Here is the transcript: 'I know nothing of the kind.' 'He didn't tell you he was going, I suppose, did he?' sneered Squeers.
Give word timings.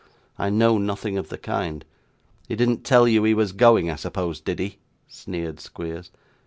'I 0.39 0.49
know 0.49 0.79
nothing 0.79 1.15
of 1.15 1.29
the 1.29 1.37
kind.' 1.37 1.85
'He 2.47 2.55
didn't 2.55 2.83
tell 2.83 3.07
you 3.07 3.23
he 3.23 3.35
was 3.35 3.51
going, 3.51 3.91
I 3.91 3.97
suppose, 3.97 4.39
did 4.41 4.57
he?' 4.57 4.79
sneered 5.07 5.59
Squeers. 5.59 6.09